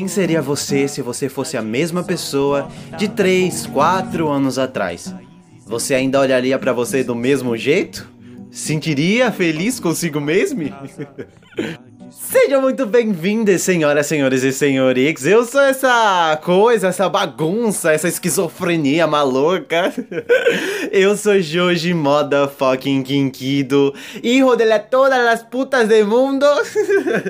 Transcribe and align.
Quem 0.00 0.08
seria 0.08 0.40
você 0.40 0.88
se 0.88 1.02
você 1.02 1.28
fosse 1.28 1.58
a 1.58 1.62
mesma 1.62 2.02
pessoa 2.02 2.70
de 2.96 3.06
3, 3.06 3.66
4 3.66 4.28
anos 4.30 4.58
atrás? 4.58 5.14
Você 5.66 5.94
ainda 5.94 6.18
olharia 6.18 6.58
para 6.58 6.72
você 6.72 7.04
do 7.04 7.14
mesmo 7.14 7.54
jeito? 7.54 8.10
Sentiria 8.50 9.30
feliz 9.30 9.78
consigo 9.78 10.18
mesmo? 10.18 10.62
Sejam 12.10 12.60
muito 12.60 12.86
bem-vindos, 12.86 13.62
senhoras, 13.62 14.06
senhores 14.06 14.42
e 14.42 14.52
senhores. 14.52 15.24
Eu 15.24 15.44
sou 15.44 15.60
essa 15.60 16.36
coisa, 16.42 16.88
essa 16.88 17.08
bagunça, 17.08 17.92
essa 17.92 18.08
esquizofrenia 18.08 19.06
maluca. 19.06 19.92
Eu 20.90 21.16
sou 21.16 21.40
Joji 21.40 21.94
Moda 21.94 22.48
fucking 22.48 23.04
Kinkido, 23.04 23.94
hijo 24.22 24.56
de 24.56 24.78
todas 24.80 25.24
as 25.24 25.42
putas 25.44 25.88
do 25.88 26.06
mundo. 26.06 26.46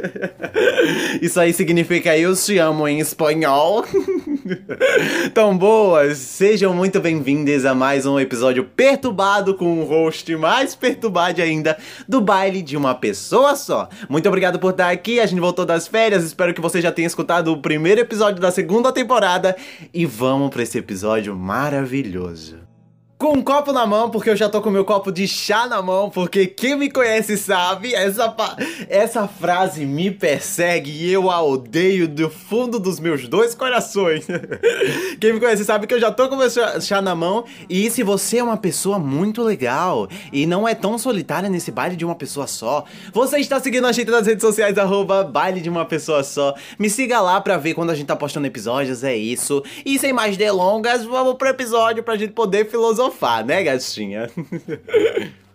Isso 1.20 1.38
aí 1.38 1.52
significa 1.52 2.16
eu 2.16 2.34
te 2.34 2.56
amo 2.56 2.88
em 2.88 3.00
espanhol. 3.00 3.84
Tão 5.34 5.56
boas, 5.56 6.18
sejam 6.18 6.74
muito 6.74 7.00
bem-vindos 7.00 7.64
a 7.64 7.74
mais 7.74 8.06
um 8.06 8.18
episódio 8.18 8.64
perturbado 8.64 9.54
com 9.54 9.80
um 9.80 9.84
host 9.84 10.34
mais 10.36 10.74
perturbado 10.74 11.40
ainda 11.40 11.76
do 12.08 12.20
baile 12.20 12.62
de 12.62 12.76
uma 12.76 12.94
pessoa 12.94 13.54
só. 13.54 13.88
Muito 14.08 14.28
obrigado 14.28 14.58
por 14.58 14.70
estar 14.70 14.90
aqui, 14.90 15.20
a 15.20 15.26
gente 15.26 15.40
voltou 15.40 15.64
das 15.64 15.86
férias, 15.86 16.24
espero 16.24 16.54
que 16.54 16.60
você 16.60 16.80
já 16.80 16.90
tenha 16.90 17.06
escutado 17.06 17.52
o 17.52 17.60
primeiro 17.60 18.00
episódio 18.00 18.40
da 18.40 18.50
segunda 18.50 18.92
temporada. 18.92 19.56
E 19.92 20.04
vamos 20.04 20.50
para 20.50 20.62
esse 20.62 20.78
episódio 20.78 21.36
maravilhoso 21.36 22.69
com 23.20 23.34
um 23.34 23.42
copo 23.42 23.70
na 23.70 23.86
mão, 23.86 24.08
porque 24.08 24.30
eu 24.30 24.36
já 24.36 24.48
tô 24.48 24.62
com 24.62 24.70
meu 24.70 24.82
copo 24.82 25.12
de 25.12 25.28
chá 25.28 25.66
na 25.66 25.82
mão, 25.82 26.08
porque 26.08 26.46
quem 26.46 26.74
me 26.74 26.90
conhece 26.90 27.36
sabe, 27.36 27.94
essa, 27.94 28.34
essa 28.88 29.28
frase 29.28 29.84
me 29.84 30.10
persegue 30.10 30.90
e 30.90 31.12
eu 31.12 31.30
a 31.30 31.42
odeio 31.42 32.08
do 32.08 32.30
fundo 32.30 32.78
dos 32.78 32.98
meus 32.98 33.28
dois 33.28 33.54
corações. 33.54 34.26
quem 35.20 35.34
me 35.34 35.38
conhece 35.38 35.66
sabe 35.66 35.86
que 35.86 35.92
eu 35.92 36.00
já 36.00 36.10
tô 36.10 36.30
com 36.30 36.36
meu 36.36 36.48
chá 36.80 37.02
na 37.02 37.14
mão, 37.14 37.44
e 37.68 37.90
se 37.90 38.02
você 38.02 38.38
é 38.38 38.42
uma 38.42 38.56
pessoa 38.56 38.98
muito 38.98 39.42
legal 39.42 40.08
e 40.32 40.46
não 40.46 40.66
é 40.66 40.74
tão 40.74 40.96
solitária 40.96 41.50
nesse 41.50 41.70
baile 41.70 41.96
de 41.96 42.06
uma 42.06 42.14
pessoa 42.14 42.46
só, 42.46 42.86
você 43.12 43.36
está 43.36 43.60
seguindo 43.60 43.86
a 43.86 43.92
gente 43.92 44.10
nas 44.10 44.26
redes 44.26 44.40
sociais, 44.40 44.78
arroba 44.78 45.24
baile 45.24 45.60
de 45.60 45.68
uma 45.68 45.84
pessoa 45.84 46.24
só. 46.24 46.54
Me 46.78 46.88
siga 46.88 47.20
lá 47.20 47.38
pra 47.38 47.58
ver 47.58 47.74
quando 47.74 47.90
a 47.90 47.94
gente 47.94 48.06
tá 48.06 48.16
postando 48.16 48.46
episódios, 48.46 49.04
é 49.04 49.14
isso. 49.14 49.62
E 49.84 49.98
sem 49.98 50.10
mais 50.10 50.38
delongas, 50.38 51.04
vamos 51.04 51.34
pro 51.34 51.48
episódio 51.48 52.02
pra 52.02 52.16
gente 52.16 52.32
poder 52.32 52.66
filosofar 52.70 53.09
sofá, 53.10 53.42
né, 53.42 53.62
gatinha? 53.62 54.30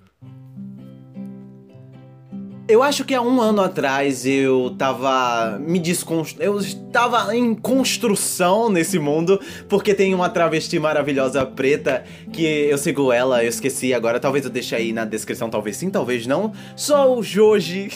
Eu 2.67 2.81
acho 2.81 3.05
que 3.05 3.13
há 3.13 3.21
um 3.21 3.39
ano 3.39 3.61
atrás 3.61 4.25
eu 4.25 4.73
tava 4.75 5.59
me 5.59 5.77
desconstru... 5.77 6.41
Eu 6.41 6.58
estava 6.58 7.35
em 7.35 7.53
construção 7.53 8.72
nesse 8.72 8.97
mundo, 8.97 9.39
porque 9.69 9.94
tem 9.94 10.16
uma 10.16 10.30
travesti 10.30 10.80
maravilhosa 10.80 11.45
preta 11.45 12.03
que 12.33 12.44
eu 12.44 12.75
sigo 12.80 13.11
ela, 13.11 13.44
eu 13.44 13.50
esqueci 13.50 13.94
agora, 13.94 14.19
talvez 14.19 14.45
eu 14.45 14.50
deixe 14.50 14.75
aí 14.75 14.91
na 14.91 15.06
descrição, 15.06 15.47
talvez 15.47 15.78
sim, 15.78 15.91
talvez 15.91 16.25
não. 16.25 16.53
Só 16.75 17.16
o 17.16 17.22
Joji 17.22 17.89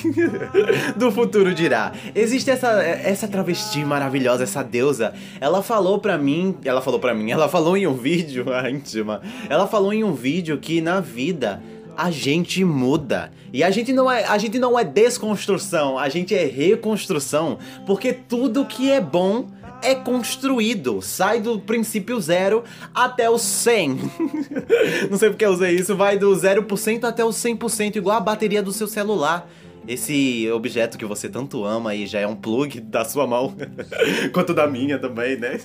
do 0.95 1.11
futuro 1.11 1.51
dirá. 1.51 1.91
Existe 2.13 2.51
essa, 2.51 2.83
essa 2.83 3.27
travesti 3.27 3.83
maravilhosa, 3.83 4.43
essa 4.43 4.61
deusa. 4.61 5.15
Ela 5.41 5.63
falou 5.63 5.97
pra 5.97 6.15
mim, 6.15 6.55
ela 6.63 6.79
falou 6.79 6.99
pra 6.99 7.15
mim, 7.15 7.31
ela 7.31 7.49
falou 7.49 7.75
em 7.75 7.87
um 7.87 7.95
vídeo, 7.95 8.45
a 8.53 8.69
íntima, 8.69 9.19
ela 9.49 9.65
falou 9.65 9.91
em 9.91 10.03
um 10.03 10.13
vídeo 10.13 10.59
que 10.59 10.79
na 10.79 10.99
vida 10.99 11.59
a 11.95 12.11
gente 12.11 12.63
muda. 12.63 13.31
E 13.51 13.63
a 13.63 13.69
gente 13.71 13.91
não 13.91 14.09
é, 14.09 14.25
a 14.25 14.37
gente 14.37 14.59
não 14.59 14.77
é 14.77 14.83
desconstrução, 14.83 15.97
a 15.97 16.07
gente 16.09 16.35
é 16.35 16.45
reconstrução, 16.45 17.57
porque 17.85 18.13
tudo 18.13 18.65
que 18.65 18.91
é 18.91 19.01
bom 19.01 19.47
é 19.81 19.95
construído, 19.95 21.01
sai 21.01 21.39
do 21.39 21.59
princípio 21.59 22.19
zero 22.19 22.63
até 22.93 23.29
o 23.29 23.37
100. 23.37 23.97
não 25.09 25.17
sei 25.17 25.29
porque 25.29 25.45
eu 25.45 25.51
usei 25.51 25.75
isso, 25.75 25.95
vai 25.95 26.17
do 26.17 26.29
0% 26.31 27.03
até 27.03 27.23
o 27.23 27.29
100%, 27.29 27.95
igual 27.95 28.17
a 28.17 28.21
bateria 28.21 28.61
do 28.61 28.73
seu 28.73 28.87
celular. 28.87 29.49
Esse 29.87 30.49
objeto 30.51 30.97
que 30.97 31.05
você 31.05 31.29
tanto 31.29 31.63
ama 31.63 31.95
e 31.95 32.05
já 32.05 32.19
é 32.19 32.27
um 32.27 32.35
plug 32.35 32.79
da 32.81 33.03
sua 33.05 33.25
mão, 33.25 33.55
quanto 34.33 34.53
da 34.53 34.67
minha 34.67 34.99
também, 34.99 35.37
né? 35.37 35.57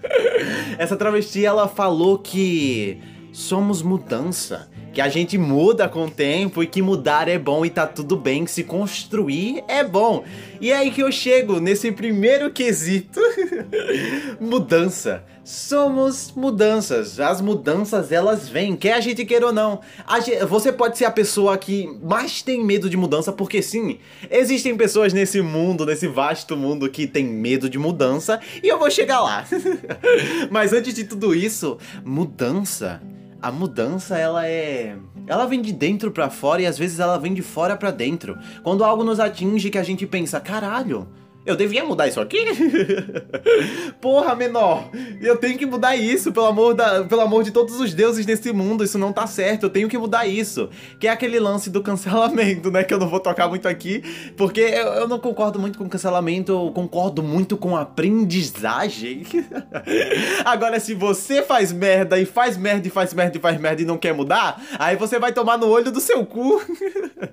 Essa 0.76 0.96
travesti 0.96 1.44
ela 1.44 1.66
falou 1.66 2.18
que 2.18 2.98
somos 3.32 3.80
mudança 3.80 4.68
que 4.96 5.00
a 5.02 5.10
gente 5.10 5.36
muda 5.36 5.90
com 5.90 6.06
o 6.06 6.10
tempo 6.10 6.62
e 6.62 6.66
que 6.66 6.80
mudar 6.80 7.28
é 7.28 7.38
bom 7.38 7.66
e 7.66 7.68
tá 7.68 7.86
tudo 7.86 8.16
bem, 8.16 8.46
que 8.46 8.50
se 8.50 8.64
construir 8.64 9.62
é 9.68 9.84
bom. 9.84 10.24
E 10.58 10.72
é 10.72 10.76
aí 10.78 10.90
que 10.90 11.02
eu 11.02 11.12
chego 11.12 11.60
nesse 11.60 11.92
primeiro 11.92 12.50
quesito: 12.50 13.20
mudança. 14.40 15.22
Somos 15.44 16.32
mudanças. 16.34 17.20
As 17.20 17.42
mudanças 17.42 18.10
elas 18.10 18.48
vêm, 18.48 18.74
quer 18.74 18.94
a 18.94 19.00
gente 19.00 19.22
queira 19.26 19.48
ou 19.48 19.52
não. 19.52 19.82
Gente, 20.24 20.42
você 20.46 20.72
pode 20.72 20.96
ser 20.96 21.04
a 21.04 21.10
pessoa 21.10 21.58
que 21.58 21.86
mais 22.02 22.40
tem 22.40 22.64
medo 22.64 22.88
de 22.88 22.96
mudança, 22.96 23.30
porque 23.30 23.60
sim, 23.60 23.98
existem 24.30 24.78
pessoas 24.78 25.12
nesse 25.12 25.42
mundo, 25.42 25.84
nesse 25.84 26.08
vasto 26.08 26.56
mundo, 26.56 26.88
que 26.88 27.06
tem 27.06 27.26
medo 27.26 27.68
de 27.68 27.78
mudança, 27.78 28.40
e 28.62 28.66
eu 28.66 28.78
vou 28.78 28.90
chegar 28.90 29.20
lá. 29.20 29.44
Mas 30.50 30.72
antes 30.72 30.94
de 30.94 31.04
tudo 31.04 31.34
isso, 31.34 31.76
mudança 32.02 33.00
a 33.40 33.52
mudança 33.52 34.18
ela 34.18 34.46
é 34.46 34.96
ela 35.26 35.46
vem 35.46 35.60
de 35.60 35.72
dentro 35.72 36.10
para 36.10 36.30
fora 36.30 36.62
e 36.62 36.66
às 36.66 36.78
vezes 36.78 37.00
ela 37.00 37.18
vem 37.18 37.34
de 37.34 37.42
fora 37.42 37.76
para 37.76 37.90
dentro. 37.90 38.38
Quando 38.62 38.84
algo 38.84 39.02
nos 39.02 39.18
atinge 39.18 39.70
que 39.70 39.78
a 39.78 39.82
gente 39.82 40.06
pensa, 40.06 40.40
caralho, 40.40 41.08
eu 41.46 41.54
devia 41.56 41.84
mudar 41.84 42.08
isso 42.08 42.20
aqui? 42.20 42.44
Porra, 44.00 44.34
menor! 44.34 44.90
Eu 45.20 45.36
tenho 45.36 45.56
que 45.56 45.64
mudar 45.64 45.96
isso, 45.96 46.32
pelo 46.32 46.46
amor, 46.46 46.74
da, 46.74 47.04
pelo 47.04 47.20
amor 47.20 47.44
de 47.44 47.52
todos 47.52 47.78
os 47.78 47.94
deuses 47.94 48.26
desse 48.26 48.52
mundo. 48.52 48.82
Isso 48.82 48.98
não 48.98 49.12
tá 49.12 49.26
certo, 49.26 49.64
eu 49.64 49.70
tenho 49.70 49.88
que 49.88 49.96
mudar 49.96 50.26
isso. 50.26 50.68
Que 50.98 51.06
é 51.06 51.10
aquele 51.10 51.38
lance 51.38 51.70
do 51.70 51.80
cancelamento, 51.82 52.70
né? 52.70 52.82
Que 52.82 52.92
eu 52.92 52.98
não 52.98 53.08
vou 53.08 53.20
tocar 53.20 53.48
muito 53.48 53.68
aqui, 53.68 54.02
porque 54.36 54.60
eu, 54.60 54.86
eu 54.88 55.08
não 55.08 55.20
concordo 55.20 55.58
muito 55.58 55.78
com 55.78 55.88
cancelamento, 55.88 56.50
eu 56.50 56.72
concordo 56.72 57.22
muito 57.22 57.56
com 57.56 57.76
aprendizagem. 57.76 59.24
Agora, 60.44 60.80
se 60.80 60.94
você 60.94 61.42
faz 61.42 61.72
merda 61.72 62.18
e 62.18 62.26
faz 62.26 62.56
merda 62.56 62.88
e 62.88 62.90
faz 62.90 63.14
merda 63.14 63.36
e 63.36 63.40
faz 63.40 63.60
merda 63.60 63.82
e 63.82 63.84
não 63.84 63.96
quer 63.96 64.12
mudar, 64.12 64.60
aí 64.78 64.96
você 64.96 65.18
vai 65.18 65.32
tomar 65.32 65.56
no 65.56 65.68
olho 65.68 65.92
do 65.92 66.00
seu 66.00 66.26
cu. 66.26 66.60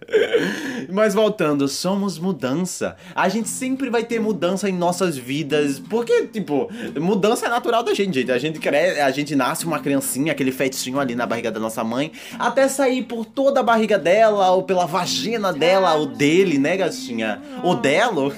Mas 0.91 1.13
voltando, 1.15 1.67
somos 1.67 2.19
mudança. 2.19 2.95
A 3.15 3.27
gente 3.27 3.49
sempre 3.49 3.89
vai 3.89 4.02
ter 4.03 4.19
mudança 4.19 4.69
em 4.69 4.73
nossas 4.73 5.17
vidas. 5.17 5.79
Porque, 5.79 6.27
tipo, 6.27 6.69
mudança 6.99 7.45
é 7.45 7.49
natural 7.49 7.83
da 7.83 7.93
gente, 7.93 8.13
gente. 8.13 8.31
A 8.31 8.37
gente 8.37 8.59
cresce, 8.59 8.99
a 8.99 9.11
gente 9.11 9.35
nasce 9.35 9.65
uma 9.65 9.79
criancinha, 9.79 10.31
aquele 10.31 10.51
fetinho 10.51 10.99
ali 10.99 11.15
na 11.15 11.25
barriga 11.25 11.51
da 11.51 11.59
nossa 11.59 11.83
mãe, 11.83 12.11
até 12.37 12.67
sair 12.67 13.03
por 13.03 13.25
toda 13.25 13.59
a 13.59 13.63
barriga 13.63 13.97
dela, 13.97 14.51
ou 14.51 14.63
pela 14.63 14.85
vagina 14.85 15.51
dela, 15.51 15.93
ou 15.95 16.05
dele, 16.05 16.57
né, 16.57 16.77
gatinha? 16.77 17.41
O 17.63 17.75
dela, 17.75 18.31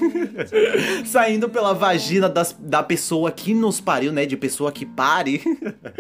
saindo 1.05 1.49
pela 1.49 1.73
vagina 1.73 2.29
das, 2.29 2.55
da 2.57 2.83
pessoa 2.83 3.31
que 3.31 3.53
nos 3.53 3.79
pariu, 3.79 4.11
né? 4.11 4.25
De 4.25 4.37
pessoa 4.37 4.71
que 4.71 4.85
pare. 4.85 5.41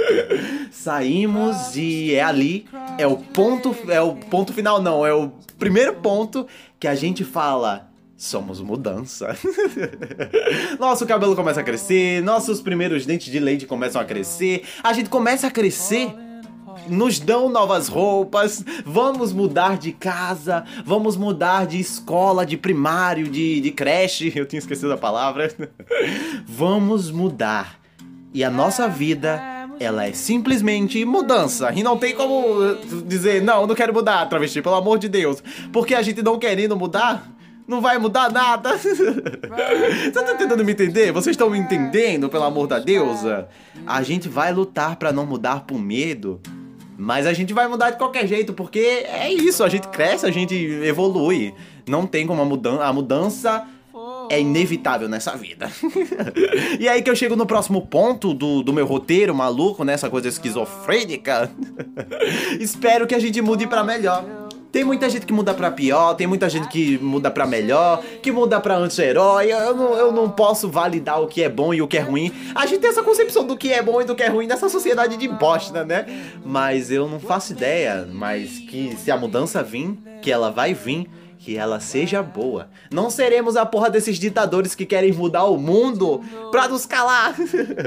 Saímos 0.71 1.75
e 1.75 2.13
é 2.13 2.23
ali, 2.23 2.65
é 2.97 3.07
o 3.07 3.17
ponto, 3.17 3.75
é 3.87 4.01
o 4.01 4.15
ponto 4.15 4.53
final, 4.53 4.81
não, 4.81 5.05
é 5.05 5.13
o 5.13 5.31
primeiro 5.57 5.93
ponto 5.95 6.47
que 6.79 6.87
a 6.87 6.95
gente 6.95 7.23
fala 7.23 7.89
somos 8.17 8.61
mudança. 8.61 9.35
Nosso 10.79 11.05
cabelo 11.05 11.35
começa 11.35 11.59
a 11.59 11.63
crescer, 11.63 12.21
nossos 12.23 12.61
primeiros 12.61 13.05
dentes 13.05 13.31
de 13.31 13.39
leite 13.39 13.65
começam 13.65 14.01
a 14.01 14.05
crescer, 14.05 14.63
a 14.83 14.93
gente 14.93 15.09
começa 15.09 15.47
a 15.47 15.51
crescer. 15.51 16.13
Nos 16.89 17.19
dão 17.19 17.49
novas 17.49 17.87
roupas, 17.87 18.63
vamos 18.85 19.31
mudar 19.33 19.77
de 19.77 19.91
casa, 19.91 20.65
vamos 20.85 21.15
mudar 21.15 21.65
de 21.65 21.79
escola, 21.79 22.45
de 22.45 22.57
primário, 22.57 23.27
de, 23.27 23.61
de 23.61 23.71
creche, 23.71 24.31
eu 24.35 24.45
tinha 24.45 24.59
esquecido 24.59 24.91
a 24.93 24.97
palavra. 24.97 25.51
vamos 26.45 27.09
mudar. 27.09 27.79
E 28.33 28.43
a 28.43 28.51
nossa 28.51 28.87
vida 28.87 29.41
ela 29.79 30.05
é 30.05 30.13
simplesmente 30.13 31.03
mudança. 31.05 31.71
E 31.73 31.81
não 31.81 31.97
tem 31.97 32.13
como 32.13 32.75
dizer, 33.05 33.41
não, 33.41 33.65
não 33.65 33.73
quero 33.73 33.93
mudar, 33.93 34.25
travesti, 34.27 34.61
pelo 34.61 34.75
amor 34.75 34.99
de 34.99 35.09
Deus. 35.09 35.41
Porque 35.71 35.95
a 35.95 36.01
gente 36.01 36.21
não 36.21 36.37
querendo 36.37 36.75
mudar, 36.75 37.34
não 37.67 37.81
vai 37.81 37.97
mudar 37.97 38.31
nada. 38.31 38.77
Você 38.77 40.11
tá 40.11 40.35
tentando 40.35 40.63
me 40.63 40.71
entender? 40.71 41.11
Vocês 41.11 41.33
estão 41.33 41.49
me 41.49 41.57
entendendo, 41.57 42.29
pelo 42.29 42.43
amor 42.43 42.67
da 42.67 42.79
deusa? 42.79 43.47
A 43.85 44.03
gente 44.03 44.29
vai 44.29 44.53
lutar 44.53 44.95
para 44.97 45.11
não 45.11 45.25
mudar 45.25 45.61
por 45.61 45.79
medo. 45.79 46.39
Mas 46.97 47.25
a 47.25 47.33
gente 47.33 47.53
vai 47.53 47.67
mudar 47.67 47.91
de 47.91 47.97
qualquer 47.97 48.25
jeito, 48.25 48.53
porque 48.53 48.79
é 48.79 49.31
isso, 49.31 49.63
a 49.63 49.69
gente 49.69 49.87
cresce, 49.89 50.25
a 50.25 50.31
gente 50.31 50.55
evolui. 50.55 51.53
Não 51.87 52.07
tem 52.07 52.25
como 52.25 52.41
a 52.41 52.45
mudança. 52.45 52.83
A 52.83 52.93
mudança 52.93 53.67
é 54.29 54.39
inevitável 54.39 55.09
nessa 55.09 55.35
vida. 55.35 55.69
e 56.79 56.87
aí 56.87 57.01
que 57.01 57.09
eu 57.09 57.15
chego 57.15 57.35
no 57.35 57.45
próximo 57.45 57.85
ponto 57.85 58.33
do, 58.33 58.63
do 58.63 58.71
meu 58.71 58.85
roteiro 58.85 59.35
maluco, 59.35 59.83
nessa 59.83 60.07
né? 60.07 60.11
coisa 60.11 60.27
esquizofrênica. 60.27 61.51
Espero 62.59 63.05
que 63.05 63.15
a 63.15 63.19
gente 63.19 63.41
mude 63.41 63.67
para 63.67 63.83
melhor. 63.83 64.44
Tem 64.75 64.83
muita 64.83 65.09
gente 65.09 65.25
que 65.25 65.31
muda 65.31 65.53
pra 65.53 65.71
pior, 65.71 66.15
tem 66.15 66.27
muita 66.27 66.49
gente 66.49 66.67
que 66.67 66.97
muda 66.97 67.31
pra 67.31 67.47
melhor, 67.47 68.03
que 68.21 68.29
muda 68.29 68.59
pra 68.59 68.75
anti-herói. 68.75 69.49
Eu 69.49 69.73
não, 69.73 69.93
eu 69.93 70.11
não 70.11 70.29
posso 70.29 70.67
validar 70.67 71.21
o 71.21 71.27
que 71.27 71.41
é 71.41 71.47
bom 71.47 71.73
e 71.73 71.81
o 71.81 71.87
que 71.87 71.97
é 71.97 72.01
ruim. 72.01 72.29
A 72.53 72.65
gente 72.65 72.81
tem 72.81 72.89
essa 72.89 73.01
concepção 73.01 73.47
do 73.47 73.55
que 73.55 73.71
é 73.71 73.81
bom 73.81 74.01
e 74.01 74.03
do 74.03 74.13
que 74.13 74.21
é 74.21 74.27
ruim 74.27 74.47
nessa 74.47 74.67
sociedade 74.67 75.15
de 75.15 75.29
bosta, 75.29 75.85
né? 75.85 76.05
Mas 76.43 76.91
eu 76.91 77.07
não 77.07 77.21
faço 77.21 77.53
ideia. 77.53 78.05
Mas 78.11 78.59
que 78.59 78.97
se 78.97 79.09
a 79.09 79.15
mudança 79.15 79.63
vir, 79.63 79.97
que 80.21 80.29
ela 80.29 80.51
vai 80.51 80.73
vir 80.73 81.09
que 81.39 81.55
ela 81.55 81.79
seja 81.79 82.21
boa. 82.21 82.67
Não 82.91 83.09
seremos 83.09 83.55
a 83.55 83.65
porra 83.65 83.89
desses 83.89 84.17
ditadores 84.17 84.75
que 84.75 84.85
querem 84.85 85.13
mudar 85.13 85.45
o 85.45 85.57
mundo 85.57 86.21
pra 86.51 86.67
nos 86.67 86.85
calar. 86.85 87.33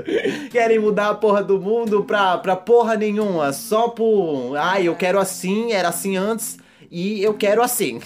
querem 0.51 0.79
mudar 0.79 1.11
a 1.11 1.15
porra 1.15 1.43
do 1.43 1.61
mundo 1.61 2.03
pra, 2.05 2.39
pra 2.39 2.57
porra 2.57 2.97
nenhuma. 2.97 3.53
Só 3.53 3.89
por. 3.89 4.57
Ai, 4.57 4.89
eu 4.89 4.95
quero 4.95 5.19
assim, 5.19 5.73
era 5.73 5.89
assim 5.89 6.17
antes 6.17 6.57
e 6.91 7.23
eu 7.23 7.35
quero 7.35 7.63
assim. 7.63 8.01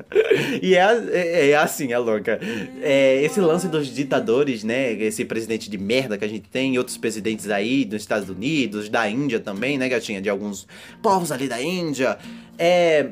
e 0.62 0.74
é, 0.74 1.08
é, 1.10 1.50
é, 1.50 1.56
assim, 1.56 1.92
é 1.92 1.98
louca. 1.98 2.40
É, 2.80 3.22
esse 3.22 3.40
lance 3.40 3.68
dos 3.68 3.88
ditadores, 3.88 4.64
né? 4.64 4.92
Esse 4.92 5.24
presidente 5.24 5.68
de 5.68 5.76
merda 5.76 6.16
que 6.16 6.24
a 6.24 6.28
gente 6.28 6.48
tem, 6.48 6.78
outros 6.78 6.96
presidentes 6.96 7.50
aí 7.50 7.84
dos 7.84 8.00
Estados 8.00 8.30
Unidos, 8.30 8.88
da 8.88 9.08
Índia 9.08 9.38
também, 9.38 9.76
né, 9.76 9.88
gatinha? 9.88 10.20
De 10.20 10.30
alguns 10.30 10.66
povos 11.02 11.30
ali 11.30 11.46
da 11.46 11.60
Índia. 11.60 12.18
É. 12.58 13.10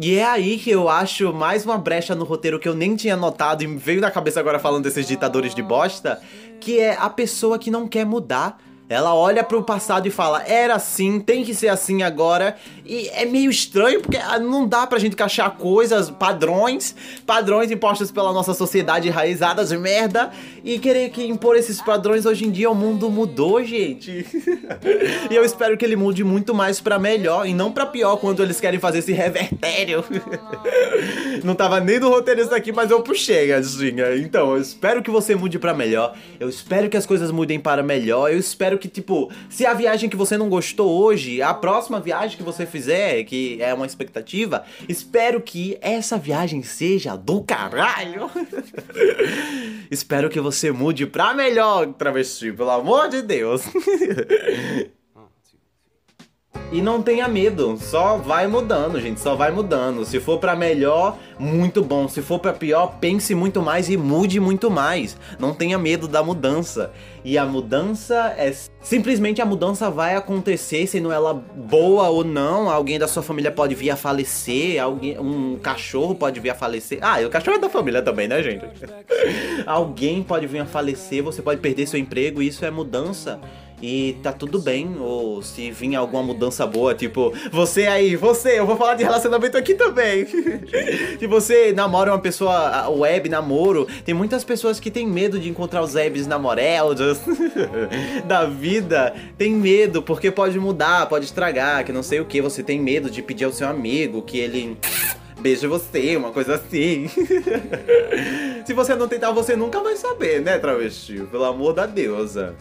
E 0.00 0.14
é 0.14 0.24
aí 0.24 0.58
que 0.58 0.70
eu 0.70 0.88
acho 0.88 1.32
mais 1.32 1.64
uma 1.64 1.76
brecha 1.76 2.14
no 2.14 2.24
roteiro 2.24 2.58
que 2.58 2.68
eu 2.68 2.74
nem 2.74 2.94
tinha 2.94 3.16
notado 3.16 3.62
e 3.62 3.66
veio 3.66 4.00
na 4.00 4.10
cabeça 4.10 4.38
agora 4.38 4.58
falando 4.58 4.84
desses 4.84 5.06
ditadores 5.06 5.54
de 5.54 5.62
bosta, 5.62 6.20
que 6.60 6.78
é 6.78 6.96
a 6.96 7.10
pessoa 7.10 7.58
que 7.58 7.70
não 7.70 7.88
quer 7.88 8.06
mudar 8.06 8.60
ela 8.88 9.14
olha 9.14 9.44
para 9.44 9.58
o 9.58 9.62
passado 9.62 10.06
e 10.06 10.10
fala: 10.10 10.42
era 10.44 10.74
assim, 10.74 11.20
tem 11.20 11.44
que 11.44 11.54
ser 11.54 11.68
assim 11.68 12.02
agora. 12.02 12.56
E 12.88 13.10
é 13.10 13.26
meio 13.26 13.50
estranho 13.50 14.00
porque 14.00 14.16
ah, 14.16 14.38
não 14.38 14.66
dá 14.66 14.86
pra 14.86 14.98
gente 14.98 15.12
encaixar 15.12 15.50
coisas, 15.52 16.08
padrões, 16.08 16.94
padrões 17.26 17.70
impostos 17.70 18.10
pela 18.10 18.32
nossa 18.32 18.54
sociedade 18.54 19.08
enraizadas 19.08 19.70
merda 19.72 20.30
e 20.64 20.78
querer 20.78 21.10
que 21.10 21.22
impor 21.26 21.54
esses 21.54 21.82
padrões 21.82 22.24
hoje 22.24 22.46
em 22.46 22.50
dia 22.50 22.70
o 22.70 22.74
mundo 22.74 23.10
mudou, 23.10 23.62
gente. 23.62 24.24
e 25.30 25.34
eu 25.34 25.44
espero 25.44 25.76
que 25.76 25.84
ele 25.84 25.96
mude 25.96 26.24
muito 26.24 26.54
mais 26.54 26.80
para 26.80 26.98
melhor 26.98 27.46
e 27.46 27.52
não 27.52 27.70
para 27.70 27.84
pior 27.84 28.16
quando 28.16 28.42
eles 28.42 28.58
querem 28.58 28.80
fazer 28.80 29.00
esse 29.00 29.12
revertério. 29.12 30.02
não 31.44 31.54
tava 31.54 31.80
nem 31.80 32.00
no 32.00 32.08
roteirista 32.08 32.56
aqui, 32.56 32.72
mas 32.72 32.90
eu 32.90 33.02
puxei, 33.02 33.48
Gadinha. 33.48 34.16
Então, 34.16 34.54
eu 34.54 34.62
espero 34.62 35.02
que 35.02 35.10
você 35.10 35.34
mude 35.34 35.58
para 35.58 35.74
melhor. 35.74 36.16
Eu 36.40 36.48
espero 36.48 36.88
que 36.88 36.96
as 36.96 37.04
coisas 37.04 37.30
mudem 37.30 37.60
para 37.60 37.82
melhor. 37.82 38.32
Eu 38.32 38.38
espero 38.38 38.78
que, 38.78 38.88
tipo, 38.88 39.30
se 39.50 39.66
a 39.66 39.74
viagem 39.74 40.08
que 40.08 40.16
você 40.16 40.38
não 40.38 40.48
gostou 40.48 41.02
hoje, 41.02 41.42
a 41.42 41.52
próxima 41.52 42.00
viagem 42.00 42.36
que 42.36 42.42
você 42.42 42.64
fizer, 42.64 42.77
que 43.24 43.60
é 43.62 43.72
uma 43.72 43.86
expectativa, 43.86 44.64
espero 44.88 45.40
que 45.40 45.78
essa 45.80 46.18
viagem 46.18 46.62
seja 46.62 47.16
do 47.16 47.42
caralho. 47.42 48.30
espero 49.90 50.28
que 50.28 50.40
você 50.40 50.70
mude 50.70 51.06
pra 51.06 51.34
melhor, 51.34 51.86
travesti, 51.94 52.52
pelo 52.52 52.70
amor 52.70 53.08
de 53.08 53.22
Deus. 53.22 53.62
E 56.70 56.82
não 56.82 57.00
tenha 57.00 57.26
medo, 57.26 57.78
só 57.78 58.18
vai 58.18 58.46
mudando, 58.46 59.00
gente, 59.00 59.20
só 59.20 59.34
vai 59.34 59.50
mudando. 59.50 60.04
Se 60.04 60.20
for 60.20 60.38
para 60.38 60.54
melhor, 60.54 61.16
muito 61.38 61.82
bom. 61.82 62.06
Se 62.08 62.20
for 62.20 62.38
para 62.38 62.52
pior, 62.52 62.98
pense 63.00 63.34
muito 63.34 63.62
mais 63.62 63.88
e 63.88 63.96
mude 63.96 64.38
muito 64.38 64.70
mais. 64.70 65.16
Não 65.38 65.54
tenha 65.54 65.78
medo 65.78 66.06
da 66.06 66.22
mudança. 66.22 66.92
E 67.24 67.38
a 67.38 67.46
mudança 67.46 68.34
é 68.36 68.54
simplesmente 68.82 69.40
a 69.40 69.46
mudança 69.46 69.90
vai 69.90 70.14
acontecer, 70.14 70.86
sendo 70.86 71.10
ela 71.10 71.32
boa 71.32 72.10
ou 72.10 72.22
não. 72.22 72.68
Alguém 72.68 72.98
da 72.98 73.08
sua 73.08 73.22
família 73.22 73.50
pode 73.50 73.74
vir 73.74 73.88
a 73.90 73.96
falecer, 73.96 74.78
alguém, 74.82 75.18
um 75.18 75.56
cachorro 75.56 76.14
pode 76.14 76.38
vir 76.38 76.50
a 76.50 76.54
falecer. 76.54 76.98
Ah, 77.00 77.18
o 77.26 77.30
cachorro 77.30 77.56
é 77.56 77.60
da 77.60 77.70
família 77.70 78.02
também, 78.02 78.28
né, 78.28 78.42
gente? 78.42 78.66
alguém 79.64 80.22
pode 80.22 80.46
vir 80.46 80.58
a 80.58 80.66
falecer, 80.66 81.22
você 81.22 81.40
pode 81.40 81.62
perder 81.62 81.86
seu 81.86 81.98
emprego, 81.98 82.42
isso 82.42 82.62
é 82.62 82.70
mudança 82.70 83.40
e 83.80 84.16
tá 84.22 84.32
tudo 84.32 84.58
bem, 84.58 84.96
ou 84.98 85.42
se 85.42 85.70
vir 85.70 85.94
alguma 85.94 86.22
mudança 86.22 86.66
boa, 86.66 86.94
tipo, 86.94 87.32
você 87.52 87.86
aí, 87.86 88.16
você, 88.16 88.58
eu 88.58 88.66
vou 88.66 88.76
falar 88.76 88.94
de 88.94 89.04
relacionamento 89.04 89.56
aqui 89.56 89.74
também. 89.74 90.26
se 91.18 91.26
você 91.28 91.72
namora 91.72 92.12
uma 92.12 92.18
pessoa 92.18 92.88
web, 92.88 93.28
namoro, 93.28 93.86
tem 94.04 94.14
muitas 94.14 94.44
pessoas 94.44 94.80
que 94.80 94.90
têm 94.90 95.06
medo 95.06 95.38
de 95.38 95.48
encontrar 95.48 95.82
os 95.82 95.94
webs 95.94 96.26
namoreldos 96.26 97.20
da 98.26 98.44
vida, 98.44 99.14
tem 99.36 99.52
medo, 99.52 100.02
porque 100.02 100.30
pode 100.30 100.58
mudar, 100.58 101.06
pode 101.08 101.24
estragar, 101.24 101.84
que 101.84 101.92
não 101.92 102.02
sei 102.02 102.20
o 102.20 102.24
que, 102.24 102.40
você 102.40 102.62
tem 102.62 102.80
medo 102.80 103.10
de 103.10 103.22
pedir 103.22 103.44
ao 103.44 103.52
seu 103.52 103.68
amigo 103.68 104.22
que 104.22 104.38
ele 104.38 104.76
beije 105.40 105.66
você, 105.66 106.16
uma 106.16 106.32
coisa 106.32 106.56
assim. 106.56 107.08
Se 108.66 108.74
você 108.74 108.94
não 108.94 109.08
tentar, 109.08 109.30
você 109.30 109.56
nunca 109.56 109.80
vai 109.80 109.96
saber, 109.96 110.42
né, 110.42 110.58
travesti? 110.58 111.22
Pelo 111.30 111.44
amor 111.44 111.72
da 111.72 111.86
deusa. 111.86 112.54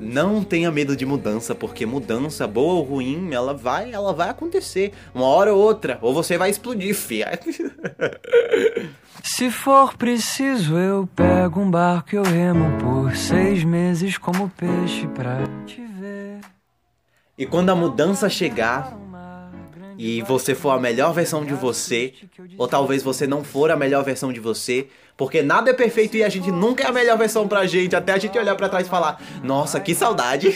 Não 0.00 0.42
tenha 0.42 0.70
medo 0.70 0.96
de 0.96 1.04
mudança, 1.04 1.54
porque 1.54 1.84
mudança, 1.84 2.46
boa 2.46 2.74
ou 2.74 2.82
ruim, 2.82 3.32
ela 3.32 3.52
vai, 3.52 3.92
ela 3.92 4.14
vai 4.14 4.30
acontecer. 4.30 4.92
Uma 5.14 5.26
hora 5.26 5.52
ou 5.52 5.60
outra. 5.60 5.98
Ou 6.00 6.14
você 6.14 6.38
vai 6.38 6.48
explodir, 6.48 6.94
fia. 6.94 7.38
Se 9.22 9.50
for 9.50 9.96
preciso, 9.96 10.78
eu 10.78 11.06
pego 11.14 11.60
um 11.60 11.70
barco 11.70 12.14
e 12.14 12.16
eu 12.16 12.22
remo 12.22 12.78
por 12.78 13.14
seis 13.14 13.62
meses 13.62 14.16
como 14.16 14.48
peixe 14.48 15.06
pra 15.08 15.44
te 15.66 15.82
ver. 15.82 16.40
E 17.36 17.44
quando 17.44 17.68
a 17.68 17.74
mudança 17.74 18.30
chegar, 18.30 18.96
e 19.98 20.22
você 20.22 20.54
for 20.54 20.70
a 20.70 20.80
melhor 20.80 21.12
versão 21.12 21.44
de 21.44 21.52
você, 21.52 22.14
ou 22.56 22.66
talvez 22.66 23.02
você 23.02 23.26
não 23.26 23.44
for 23.44 23.70
a 23.70 23.76
melhor 23.76 24.02
versão 24.02 24.32
de 24.32 24.40
você, 24.40 24.88
porque 25.20 25.42
nada 25.42 25.68
é 25.68 25.74
perfeito 25.74 26.16
e 26.16 26.24
a 26.24 26.30
gente 26.30 26.50
nunca 26.50 26.84
é 26.84 26.86
a 26.86 26.92
melhor 26.92 27.18
versão 27.18 27.46
pra 27.46 27.66
gente, 27.66 27.94
até 27.94 28.14
a 28.14 28.18
gente 28.18 28.38
olhar 28.38 28.56
para 28.56 28.70
trás 28.70 28.86
e 28.86 28.88
falar: 28.88 29.20
"Nossa, 29.44 29.78
que 29.78 29.94
saudade". 29.94 30.48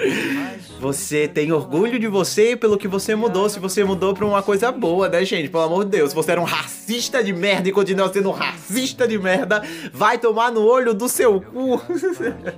você 0.80 1.28
tem 1.28 1.52
orgulho 1.52 1.98
de 1.98 2.08
você 2.08 2.56
pelo 2.56 2.78
que 2.78 2.88
você 2.88 3.14
mudou, 3.14 3.46
se 3.46 3.60
você 3.60 3.84
mudou 3.84 4.14
pra 4.14 4.24
uma 4.24 4.42
coisa 4.42 4.72
boa, 4.72 5.10
né, 5.10 5.22
gente? 5.22 5.50
Pelo 5.50 5.64
amor 5.64 5.84
de 5.84 5.90
Deus, 5.90 6.08
se 6.08 6.16
você 6.16 6.30
era 6.30 6.40
um 6.40 6.44
racista 6.44 7.22
de 7.22 7.34
merda 7.34 7.68
e 7.68 7.72
continua 7.72 8.10
sendo 8.10 8.30
um 8.30 8.32
racista 8.32 9.06
de 9.06 9.18
merda, 9.18 9.62
vai 9.92 10.16
tomar 10.16 10.50
no 10.50 10.64
olho 10.64 10.94
do 10.94 11.06
seu 11.06 11.38
cu. 11.42 11.78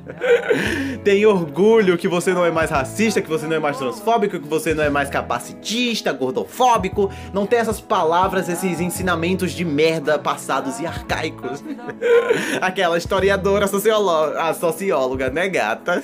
tem 1.02 1.26
orgulho 1.26 1.98
que 1.98 2.06
você 2.06 2.32
não 2.32 2.44
é 2.44 2.52
mais 2.52 2.70
racista, 2.70 3.20
que 3.20 3.28
você 3.28 3.48
não 3.48 3.56
é 3.56 3.58
mais 3.58 3.76
transfóbico, 3.76 4.38
que 4.38 4.48
você 4.48 4.74
não 4.74 4.84
é 4.84 4.90
mais 4.90 5.10
capacitista, 5.10 6.12
gordofóbico, 6.12 7.10
não 7.32 7.46
tem 7.46 7.58
essas 7.58 7.80
palavras, 7.80 8.48
esses 8.48 8.78
ensinamentos 8.78 9.50
de 9.50 9.64
merda 9.64 10.20
passados 10.20 10.78
e 10.78 10.86
arcaicos 10.86 11.15
Aquela 12.60 12.98
historiadora 12.98 13.66
socióloga, 13.66 14.40
a 14.42 14.54
socióloga, 14.54 15.30
né, 15.30 15.48
gata? 15.48 16.02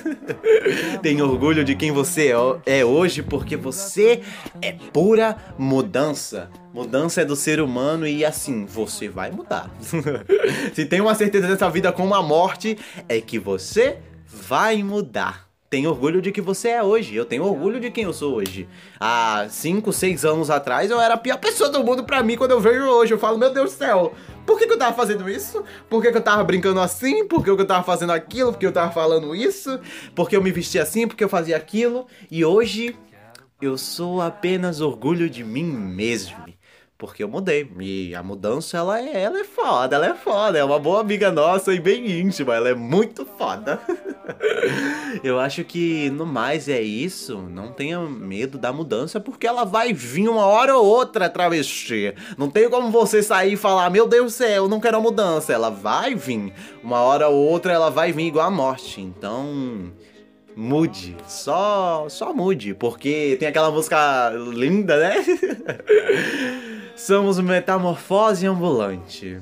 Tem 1.01 1.21
orgulho 1.21 1.63
de 1.63 1.75
quem 1.75 1.91
você 1.91 2.33
é, 2.65 2.79
é 2.79 2.85
hoje 2.85 3.21
porque 3.21 3.55
você 3.55 4.21
é 4.61 4.71
pura 4.91 5.37
mudança. 5.57 6.49
Mudança 6.73 7.21
é 7.21 7.25
do 7.25 7.35
ser 7.35 7.61
humano 7.61 8.07
e 8.07 8.25
assim, 8.25 8.65
você 8.65 9.07
vai 9.07 9.29
mudar. 9.29 9.69
Se 10.73 10.85
tem 10.85 11.01
uma 11.01 11.13
certeza 11.13 11.47
dessa 11.47 11.69
vida 11.69 11.91
com 11.91 12.11
a 12.13 12.23
morte, 12.23 12.77
é 13.07 13.21
que 13.21 13.37
você 13.37 13.97
vai 14.25 14.81
mudar 14.81 15.53
tenho 15.73 15.89
orgulho 15.89 16.21
de 16.21 16.31
que 16.31 16.39
você 16.39 16.69
é 16.69 16.83
hoje. 16.83 17.15
Eu 17.15 17.25
tenho 17.25 17.43
orgulho 17.43 17.79
de 17.79 17.89
quem 17.89 18.03
eu 18.03 18.13
sou 18.13 18.35
hoje. 18.35 18.67
Há 18.99 19.47
5, 19.49 19.91
6 19.91 20.23
anos 20.23 20.51
atrás 20.51 20.91
eu 20.91 21.01
era 21.01 21.15
a 21.15 21.17
pior 21.17 21.39
pessoa 21.39 21.67
do 21.67 21.83
mundo 21.83 22.03
pra 22.03 22.21
mim 22.21 22.37
quando 22.37 22.51
eu 22.51 22.59
vejo 22.59 22.83
hoje. 22.83 23.11
Eu 23.11 23.17
falo, 23.17 23.39
meu 23.39 23.51
Deus 23.51 23.73
do 23.73 23.77
céu, 23.79 24.13
por 24.45 24.57
que, 24.57 24.67
que 24.67 24.73
eu 24.73 24.77
tava 24.77 24.95
fazendo 24.95 25.29
isso? 25.29 25.63
Por 25.89 26.01
que, 26.01 26.11
que 26.11 26.17
eu 26.17 26.21
tava 26.21 26.43
brincando 26.43 26.79
assim? 26.79 27.27
Por 27.27 27.43
que, 27.43 27.55
que 27.55 27.61
eu 27.61 27.67
tava 27.67 27.83
fazendo 27.83 28.11
aquilo? 28.11 28.51
Por 28.51 28.59
que 28.59 28.65
eu 28.65 28.71
tava 28.71 28.91
falando 28.91 29.35
isso? 29.35 29.79
Por 30.15 30.29
que 30.29 30.35
eu 30.35 30.43
me 30.43 30.51
vestia 30.51 30.83
assim? 30.83 31.07
Por 31.07 31.15
que 31.15 31.23
eu 31.23 31.29
fazia 31.29 31.57
aquilo? 31.57 32.07
E 32.29 32.43
hoje 32.43 32.95
eu 33.61 33.77
sou 33.77 34.21
apenas 34.21 34.81
orgulho 34.81 35.29
de 35.29 35.43
mim 35.43 35.63
mesmo 35.63 36.43
porque 37.03 37.21
eu 37.21 37.27
mudei. 37.27 37.69
E 37.81 38.15
a 38.15 38.23
mudança, 38.23 38.77
ela 38.77 38.97
é, 38.97 39.23
ela 39.23 39.37
é 39.37 39.43
foda, 39.43 39.97
ela 39.97 40.05
é 40.05 40.13
foda. 40.13 40.57
É 40.57 40.63
uma 40.63 40.79
boa 40.79 41.01
amiga 41.01 41.29
nossa 41.33 41.73
e 41.73 41.79
bem 41.79 42.21
íntima, 42.21 42.55
ela 42.55 42.69
é 42.69 42.73
muito 42.73 43.25
foda. 43.25 43.77
eu 45.23 45.39
acho 45.39 45.63
que 45.63 46.09
no 46.09 46.25
mais 46.25 46.67
é 46.67 46.81
isso. 46.81 47.37
Não 47.37 47.71
tenha 47.71 47.99
medo 48.01 48.57
da 48.57 48.71
mudança, 48.71 49.19
porque 49.19 49.47
ela 49.47 49.63
vai 49.63 49.93
vir 49.93 50.29
uma 50.29 50.45
hora 50.45 50.77
ou 50.77 50.85
outra, 50.85 51.29
travesti. 51.29 52.13
Não 52.37 52.49
tem 52.49 52.69
como 52.69 52.91
você 52.91 53.21
sair 53.21 53.53
e 53.53 53.57
falar, 53.57 53.89
meu 53.89 54.07
Deus 54.07 54.25
do 54.25 54.35
céu, 54.35 54.63
eu 54.63 54.69
não 54.69 54.79
quero 54.79 54.97
a 54.97 55.01
mudança. 55.01 55.53
Ela 55.53 55.69
vai 55.69 56.15
vir. 56.15 56.53
Uma 56.83 57.01
hora 57.01 57.27
ou 57.27 57.47
outra 57.47 57.71
ela 57.71 57.89
vai 57.89 58.11
vir 58.11 58.27
igual 58.27 58.47
a 58.47 58.51
morte. 58.51 59.01
Então 59.01 59.91
mude, 60.55 61.15
só 61.27 62.07
só 62.09 62.31
mude, 62.31 62.75
porque 62.75 63.35
tem 63.39 63.47
aquela 63.47 63.71
música 63.71 64.31
linda, 64.51 64.97
né? 64.99 65.15
Somos 66.95 67.39
metamorfose 67.39 68.45
ambulante. 68.45 69.41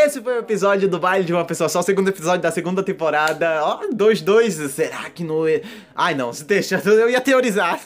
Esse 0.00 0.20
foi 0.22 0.36
o 0.36 0.38
episódio 0.38 0.88
do 0.88 0.98
Baile 0.98 1.26
de 1.26 1.32
uma 1.32 1.44
Pessoa 1.44 1.68
Só, 1.68 1.80
o 1.80 1.82
segundo 1.82 2.08
episódio 2.08 2.40
da 2.40 2.50
segunda 2.50 2.82
temporada. 2.82 3.60
Ó, 3.62 3.80
2-2, 3.94 4.68
será 4.68 5.10
que 5.10 5.22
não 5.22 5.46
é... 5.46 5.60
Ai, 5.94 6.14
não, 6.14 6.32
se 6.32 6.44
deixa, 6.44 6.80
eu 6.86 7.10
ia 7.10 7.20
teorizar. 7.20 7.78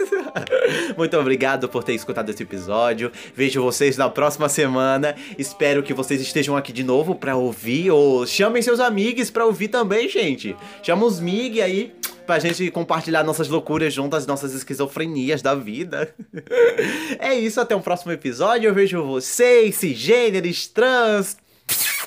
Muito 0.96 1.18
obrigado 1.18 1.68
por 1.68 1.82
ter 1.82 1.92
escutado 1.92 2.30
esse 2.30 2.42
episódio. 2.42 3.10
Vejo 3.34 3.60
vocês 3.60 3.96
na 3.96 4.08
próxima 4.08 4.48
semana. 4.48 5.16
Espero 5.36 5.82
que 5.82 5.92
vocês 5.92 6.20
estejam 6.20 6.56
aqui 6.56 6.72
de 6.72 6.84
novo 6.84 7.16
pra 7.16 7.34
ouvir, 7.34 7.90
ou 7.90 8.24
chamem 8.26 8.62
seus 8.62 8.78
amigos 8.78 9.28
pra 9.28 9.44
ouvir 9.44 9.68
também, 9.68 10.08
gente. 10.08 10.56
Chama 10.84 11.04
os 11.04 11.18
mig 11.18 11.60
aí 11.60 11.92
pra 12.24 12.38
gente 12.38 12.70
compartilhar 12.70 13.24
nossas 13.24 13.48
loucuras 13.48 13.92
juntas, 13.92 14.24
nossas 14.24 14.54
esquizofrenias 14.54 15.42
da 15.42 15.54
vida. 15.56 16.14
é 17.18 17.34
isso, 17.34 17.60
até 17.60 17.74
o 17.74 17.78
um 17.78 17.82
próximo 17.82 18.12
episódio. 18.12 18.68
Eu 18.68 18.74
vejo 18.74 19.02
vocês, 19.02 19.74
cisgêneros, 19.74 20.68
trans. 20.68 21.43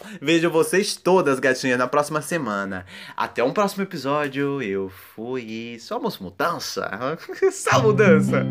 Vejo 0.22 0.50
vocês 0.50 0.96
todas, 0.96 1.40
gatinhas, 1.40 1.78
na 1.78 1.88
próxima 1.88 2.22
semana. 2.22 2.86
Até 3.16 3.44
um 3.44 3.54
próximo 3.54 3.84
episódio. 3.84 4.62
Eu 4.62 4.90
fui. 4.90 5.78
Somos 5.80 6.18
mudança. 6.20 7.18
Só 7.52 7.82
mudança. 7.82 8.46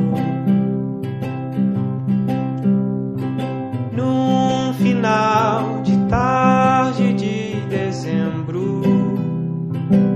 Num 3.97 4.73
final 4.75 5.83
de 5.83 5.97
tarde 6.09 7.15
de 7.15 7.57
dezembro, 7.69 8.81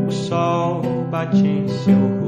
o 0.07 0.13
sol 0.13 0.83
bate 1.11 1.45
em 1.45 1.67
seu 1.67 2.24